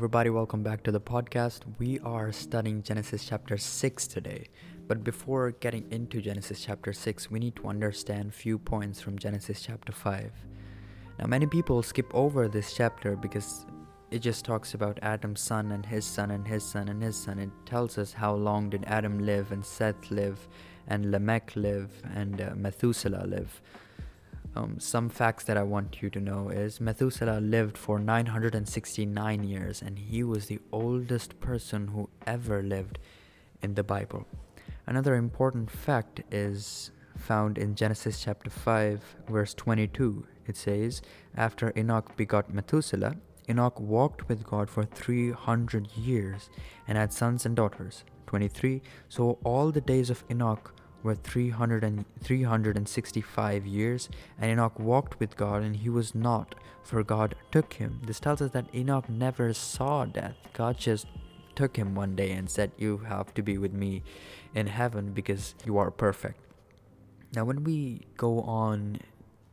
[0.00, 1.60] everybody, welcome back to the podcast.
[1.78, 4.46] We are studying Genesis chapter 6 today.
[4.88, 9.60] But before getting into Genesis chapter 6, we need to understand few points from Genesis
[9.60, 10.32] chapter 5.
[11.18, 13.66] Now, many people skip over this chapter because
[14.10, 17.38] it just talks about Adam's son and his son and his son and his son.
[17.38, 20.48] It tells us how long did Adam live and Seth live
[20.88, 23.60] and Lamech live and uh, Methuselah live.
[24.56, 29.80] Um, some facts that I want you to know is Methuselah lived for 969 years
[29.80, 32.98] and he was the oldest person who ever lived
[33.62, 34.26] in the Bible.
[34.86, 40.26] Another important fact is found in Genesis chapter 5, verse 22.
[40.46, 41.00] It says,
[41.36, 43.14] After Enoch begot Methuselah,
[43.48, 46.50] Enoch walked with God for 300 years
[46.88, 48.04] and had sons and daughters.
[48.26, 48.80] 23.
[49.08, 55.36] So all the days of Enoch were 300 and 365 years, and Enoch walked with
[55.36, 58.00] God, and he was not, for God took him.
[58.04, 60.36] This tells us that Enoch never saw death.
[60.52, 61.06] God just
[61.54, 64.02] took him one day and said, You have to be with me
[64.54, 66.40] in heaven because you are perfect.
[67.34, 69.00] Now, when we go on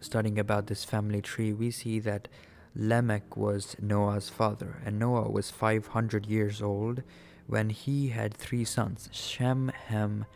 [0.00, 2.28] studying about this family tree, we see that
[2.74, 7.02] Lamech was Noah's father, and Noah was 500 years old
[7.46, 10.26] when he had three sons Shem, Ham,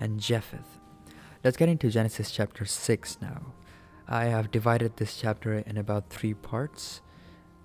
[0.00, 0.78] and Japheth.
[1.44, 3.54] Let's get into Genesis chapter 6 now.
[4.08, 7.00] I have divided this chapter in about three parts.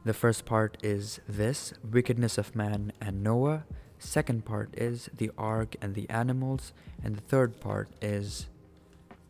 [0.04, 3.64] The first part is this wickedness of man and Noah.
[3.98, 6.74] Second part is the ark and the animals.
[7.04, 8.48] And the third part is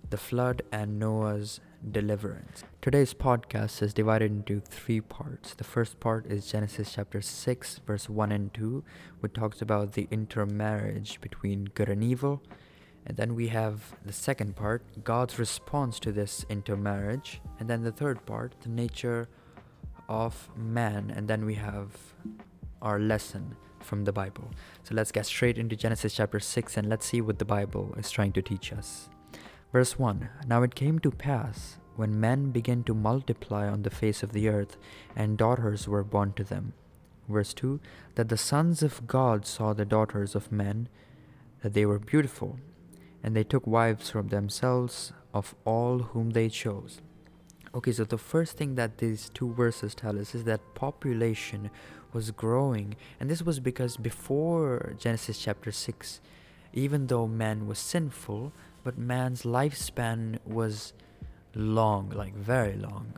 [0.10, 1.62] the flood and Noah's
[1.92, 2.64] deliverance.
[2.82, 5.54] Today's podcast is divided into three parts.
[5.54, 8.84] The first part is Genesis chapter 6, verse 1 and 2,
[9.22, 12.42] which talks about the intermarriage between good and evil.
[13.06, 17.42] And then we have the second part, God's response to this intermarriage.
[17.60, 19.30] And then the third part, the nature
[20.10, 21.14] of man.
[21.16, 21.92] And then we have
[22.82, 24.50] our lesson from the Bible.
[24.84, 28.10] So let's get straight into Genesis chapter 6 and let's see what the Bible is
[28.10, 29.10] trying to teach us.
[29.72, 34.22] Verse 1 Now it came to pass when men began to multiply on the face
[34.24, 34.78] of the earth,
[35.16, 36.74] and daughters were born to them.
[37.30, 37.80] Verse 2
[38.16, 40.90] That the sons of God saw the daughters of men,
[41.62, 42.58] that they were beautiful,
[43.26, 47.02] and they took wives from themselves of all whom they chose.
[47.74, 51.72] Okay, so the first thing that these two verses tell us is that population
[52.14, 56.22] was growing, and this was because before Genesis chapter 6,
[56.72, 58.54] even though man was sinful,
[58.84, 60.94] but man's lifespan was
[61.56, 63.12] long, like very long.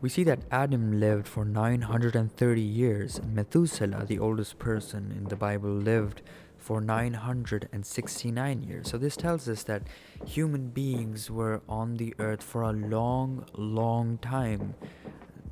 [0.00, 5.36] We see that Adam lived for 930 years, and Methuselah, the oldest person in the
[5.36, 6.22] Bible, lived
[6.60, 8.90] for 969 years.
[8.90, 9.82] So this tells us that
[10.26, 14.74] human beings were on the earth for a long, long time.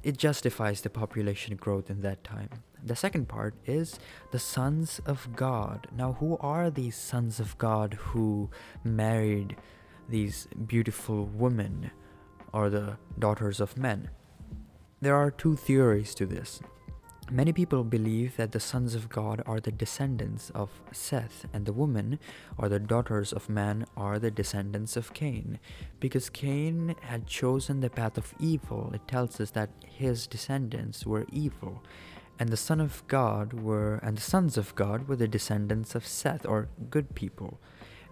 [0.02, 2.50] It justifies the population growth in that time.
[2.84, 3.98] The second part is
[4.30, 5.88] the sons of God.
[5.96, 8.50] Now, who are these sons of God who
[8.84, 9.56] married
[10.08, 11.90] these beautiful women
[12.52, 14.10] or the daughters of men?
[15.00, 16.60] There are two theories to this.
[17.30, 21.74] Many people believe that the sons of God are the descendants of Seth, and the
[21.74, 22.18] women,
[22.56, 25.58] or the daughters of man, are the descendants of Cain.
[26.00, 31.26] Because Cain had chosen the path of evil, it tells us that his descendants were
[31.30, 31.82] evil.
[32.38, 36.06] And the son of God were and the sons of God were the descendants of
[36.06, 37.60] Seth, or good people.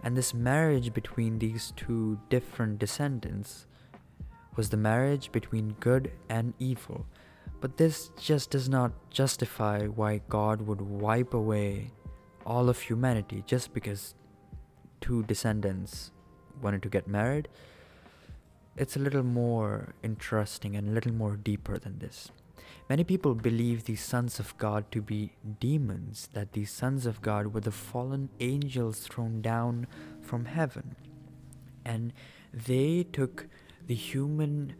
[0.03, 3.65] And this marriage between these two different descendants
[4.55, 7.07] was the marriage between good and evil.
[7.59, 11.91] But this just does not justify why God would wipe away
[12.45, 14.15] all of humanity just because
[15.01, 16.11] two descendants
[16.61, 17.47] wanted to get married.
[18.75, 22.31] It's a little more interesting and a little more deeper than this.
[22.89, 27.53] Many people believe these sons of God to be demons, that these sons of God
[27.53, 29.87] were the fallen angels thrown down
[30.21, 30.95] from heaven.
[31.83, 32.13] And
[32.53, 33.47] they took
[33.87, 34.75] the human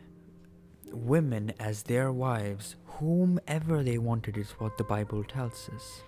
[0.91, 6.01] women as their wives, whomever they wanted, is what the Bible tells us.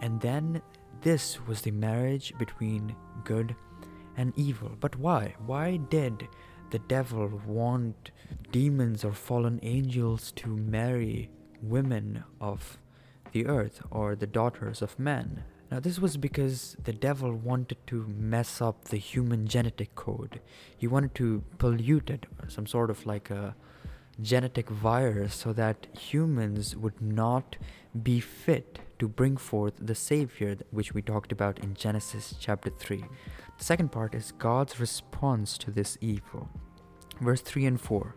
[0.00, 0.62] And then
[1.02, 2.94] this was the marriage between
[3.24, 3.54] good
[4.16, 4.72] and evil.
[4.80, 5.34] But why?
[5.44, 6.28] Why did
[6.70, 8.10] the devil want
[8.50, 11.30] demons or fallen angels to marry
[11.62, 12.78] women of
[13.32, 15.44] the earth or the daughters of men?
[15.70, 20.40] Now, this was because the devil wanted to mess up the human genetic code.
[20.76, 23.54] He wanted to pollute it, some sort of like a
[24.20, 27.56] genetic virus so that humans would not
[28.02, 33.04] be fit to bring forth the Savior, which we talked about in Genesis chapter 3.
[33.58, 36.48] The second part is God's response to this evil.
[37.20, 38.14] Verse 3 and 4.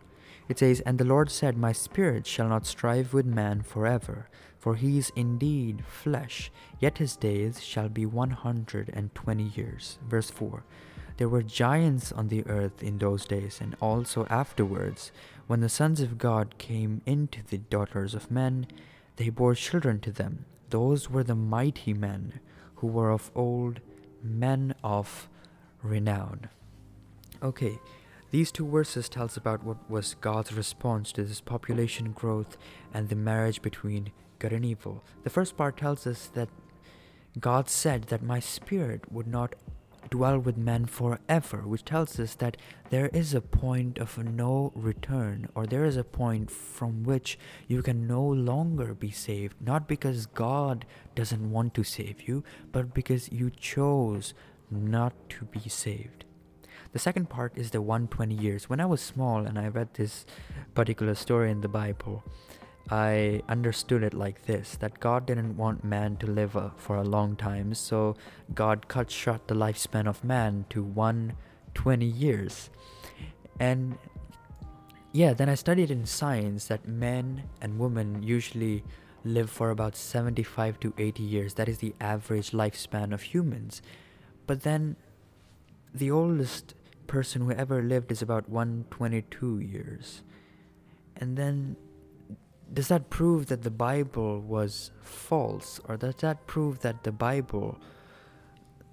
[0.50, 4.28] It says, And the Lord said, My spirit shall not strive with man forever,
[4.60, 9.98] for he is indeed flesh, yet his days shall be 120 years.
[10.08, 10.64] Verse 4
[11.18, 15.12] There were giants on the earth in those days, and also afterwards,
[15.48, 18.68] when the sons of God came into the daughters of men,
[19.18, 20.46] they bore children to them.
[20.70, 22.40] Those were the mighty men
[22.76, 23.80] who were of old,
[24.24, 25.30] men of
[25.84, 26.50] renown.
[27.44, 27.80] Okay,
[28.32, 32.58] these two verses tells about what was God's response to this population growth
[32.94, 35.04] and the marriage between good and evil.
[35.24, 36.50] The first part tells us that
[37.40, 39.56] God said that my spirit would not
[40.10, 42.58] dwell with men forever, which tells us that
[42.90, 47.38] there is a point of no return, or there is a point from which
[47.68, 52.94] you can no longer be saved, not because God doesn't want to save you, but
[52.94, 54.34] because you chose
[54.70, 56.26] not to be saved.
[56.94, 58.70] The second part is the 120 years.
[58.70, 60.26] When I was small and I read this
[60.76, 62.24] particular story in the Bible,
[62.90, 67.04] I understood it like this that God didn't want man to live uh, for a
[67.04, 68.16] long time, so
[68.54, 72.70] God cut short the lifespan of man to 120 years.
[73.60, 73.98] And
[75.14, 78.84] yeah, then I studied in science that men and women usually
[79.24, 81.54] live for about 75 to 80 years.
[81.56, 83.82] That is the average lifespan of humans.
[84.48, 84.96] But then
[85.94, 86.74] the oldest
[87.08, 90.24] person who ever lived is about 122 years.
[91.18, 91.76] And then
[92.74, 97.78] does that prove that the Bible was false, or does that prove that the Bible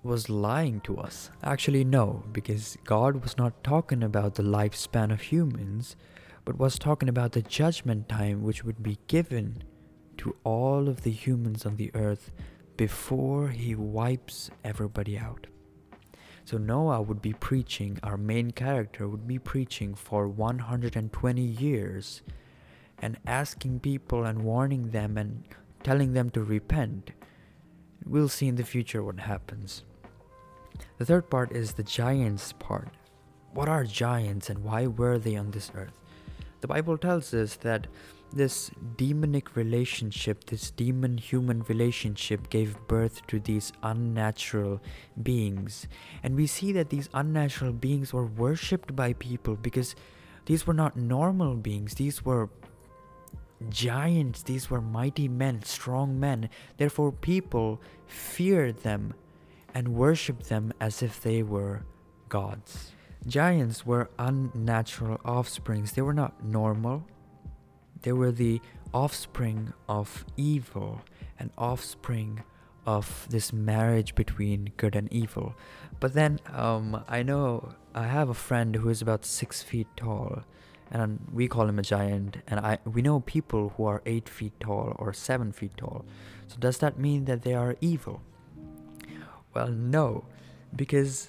[0.02, 1.30] was lying to us?
[1.42, 5.96] Actually, no, because God was not talking about the lifespan of humans,
[6.44, 9.62] but was talking about the judgment time which would be given
[10.16, 12.32] to all of the humans on the earth
[12.76, 15.46] before He wipes everybody out.
[16.44, 22.22] So Noah would be preaching, our main character would be preaching for 120 years
[23.00, 25.44] and asking people and warning them and
[25.82, 27.12] telling them to repent.
[28.04, 29.84] We'll see in the future what happens.
[30.98, 32.88] The third part is the giants part.
[33.52, 36.00] What are giants and why were they on this earth?
[36.60, 37.86] The Bible tells us that
[38.32, 44.80] this demonic relationship, this demon human relationship, gave birth to these unnatural
[45.22, 45.88] beings.
[46.22, 49.94] And we see that these unnatural beings were worshipped by people because
[50.46, 52.48] these were not normal beings, these were
[53.70, 56.48] giants, these were mighty men, strong men.
[56.76, 59.14] Therefore, people feared them
[59.74, 61.84] and worshipped them as if they were
[62.28, 62.92] gods.
[63.26, 67.04] Giants were unnatural offsprings, they were not normal.
[68.02, 68.60] They were the
[68.94, 71.02] offspring of evil,
[71.38, 72.44] an offspring
[72.86, 75.54] of this marriage between good and evil.
[76.00, 80.44] But then, um, I know I have a friend who is about six feet tall
[80.90, 82.38] and we call him a giant.
[82.46, 86.04] And i we know people who are 8 feet tall or 7 feet tall.
[86.46, 88.22] So does that mean that they are evil?
[89.54, 90.24] Well no.
[90.74, 91.28] Because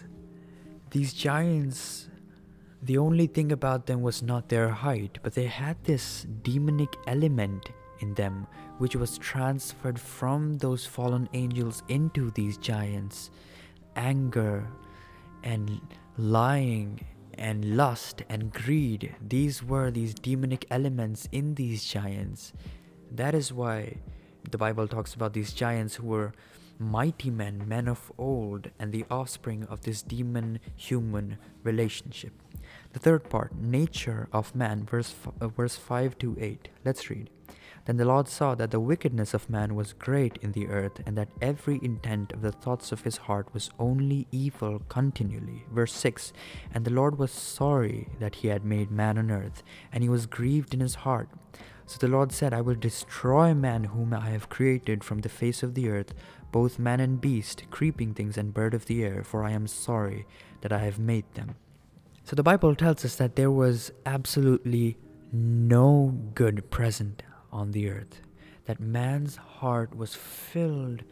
[0.91, 2.07] these giants
[2.81, 7.69] the only thing about them was not their height but they had this demonic element
[7.99, 8.47] in them
[8.77, 13.31] which was transferred from those fallen angels into these giants.
[13.95, 14.65] Anger
[15.43, 15.81] and
[16.17, 16.99] lying
[17.39, 19.15] and lust and greed.
[19.25, 22.53] These were these demonic elements in these giants.
[23.09, 23.97] That is why
[24.51, 26.33] the Bible talks about these giants who were
[26.77, 32.33] mighty men, men of old, and the offspring of this demon human relationship.
[32.93, 36.69] The third part, nature of man, verse, uh, verse 5 to 8.
[36.85, 37.29] Let's read.
[37.89, 41.17] Then the Lord saw that the wickedness of man was great in the earth, and
[41.17, 45.65] that every intent of the thoughts of his heart was only evil continually.
[45.71, 46.31] Verse 6
[46.71, 50.27] And the Lord was sorry that he had made man on earth, and he was
[50.27, 51.29] grieved in his heart.
[51.87, 55.63] So the Lord said, I will destroy man whom I have created from the face
[55.63, 56.13] of the earth,
[56.51, 60.27] both man and beast, creeping things and bird of the air, for I am sorry
[60.61, 61.55] that I have made them.
[62.23, 64.99] So the Bible tells us that there was absolutely
[65.33, 68.21] no good present on the earth,
[68.65, 71.03] that man's heart was filled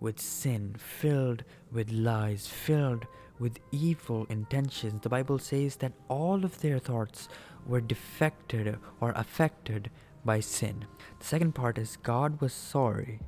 [0.00, 3.06] with sin, filled with lies, filled
[3.38, 5.02] with evil intentions.
[5.02, 7.28] The Bible says that all of their thoughts
[7.66, 9.90] were defected or affected
[10.24, 10.84] by sin.
[11.18, 13.20] The second part is God was sorry.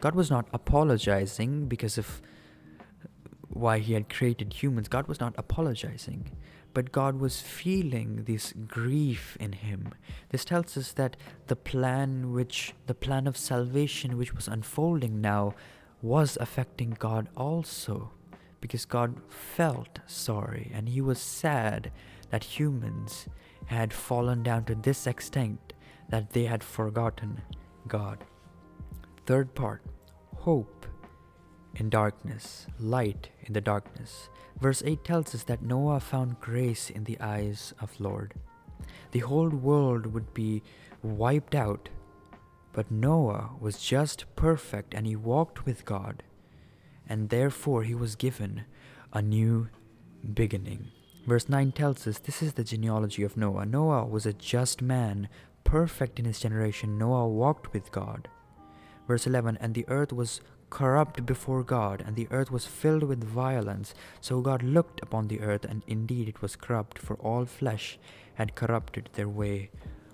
[0.00, 2.22] God was not apologizing because of
[3.48, 4.88] why he had created humans.
[4.88, 6.30] God was not apologizing
[6.78, 9.92] but God was feeling this grief in him.
[10.28, 11.16] This tells us that
[11.48, 15.56] the plan which the plan of salvation which was unfolding now
[16.02, 18.12] was affecting God also
[18.60, 21.90] because God felt sorry and he was sad
[22.30, 23.26] that humans
[23.66, 25.72] had fallen down to this extent
[26.10, 27.42] that they had forgotten
[27.88, 28.24] God.
[29.26, 29.82] Third part
[30.36, 30.77] hope
[31.74, 34.28] in darkness, light in the darkness.
[34.60, 38.34] Verse 8 tells us that Noah found grace in the eyes of Lord.
[39.12, 40.62] The whole world would be
[41.02, 41.88] wiped out,
[42.72, 46.22] but Noah was just perfect and he walked with God,
[47.08, 48.64] and therefore he was given
[49.12, 49.68] a new
[50.34, 50.88] beginning.
[51.26, 53.66] Verse 9 tells us this is the genealogy of Noah.
[53.66, 55.28] Noah was a just man,
[55.62, 56.98] perfect in his generation.
[56.98, 58.28] Noah walked with God.
[59.06, 63.22] Verse 11 And the earth was corrupt before God, and the earth was filled with
[63.24, 63.94] violence.
[64.20, 67.98] So God looked upon the earth, and indeed it was corrupt, for all flesh
[68.34, 69.70] had corrupted their way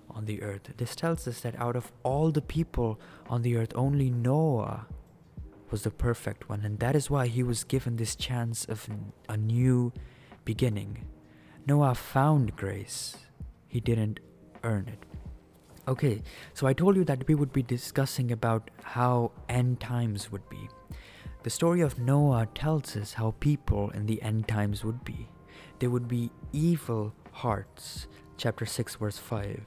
[0.09, 0.73] on the earth.
[0.77, 4.87] This tells us that out of all the people on the earth, only Noah
[5.71, 8.87] was the perfect one, and that is why he was given this chance of
[9.27, 9.91] a new
[10.45, 11.05] beginning.
[11.67, 13.17] Noah found grace,
[13.67, 14.19] he didn't
[14.63, 15.14] earn it.
[15.87, 16.23] Okay,
[16.55, 20.67] so I told you that we would be discussing about how end times would be.
[21.43, 25.29] The story of Noah tells us how people in the end times would be.
[25.77, 29.61] There would be evil hearts, chapter 6, verse 5.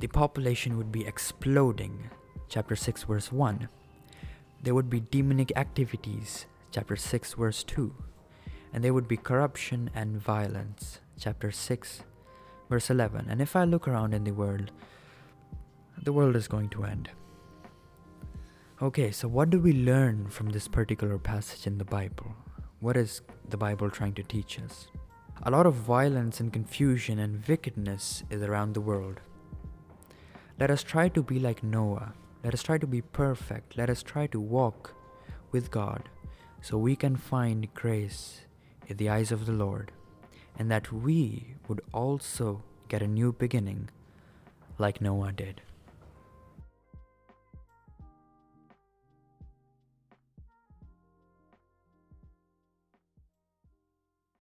[0.00, 2.10] The population would be exploding,
[2.48, 3.68] chapter 6, verse 1.
[4.64, 7.94] There would be demonic activities, chapter 6, verse 2.
[8.72, 12.02] And there would be corruption and violence, chapter 6,
[12.68, 13.26] verse 11.
[13.30, 14.72] And if I look around in the world,
[16.06, 17.10] the world is going to end.
[18.80, 22.32] Okay, so what do we learn from this particular passage in the Bible?
[22.78, 24.86] What is the Bible trying to teach us?
[25.42, 29.18] A lot of violence and confusion and wickedness is around the world.
[30.60, 32.12] Let us try to be like Noah.
[32.44, 33.76] Let us try to be perfect.
[33.76, 34.94] Let us try to walk
[35.50, 36.08] with God
[36.62, 38.42] so we can find grace
[38.86, 39.90] in the eyes of the Lord
[40.56, 43.90] and that we would also get a new beginning
[44.78, 45.62] like Noah did.